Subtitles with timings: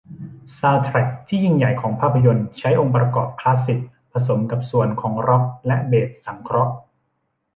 [0.59, 3.79] ซาวด์แทร็กที่ยิ่งใหญ่ของภาพยนตร์ใช้องค์ประกอบคลาสสิค
[4.11, 6.73] ผสมกับส่วนของร็อคและเบสสังเคราะห์